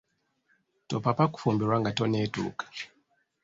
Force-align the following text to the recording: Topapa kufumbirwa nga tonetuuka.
Topapa 0.89 1.23
kufumbirwa 1.33 1.75
nga 1.81 1.91
tonetuuka. 1.97 2.65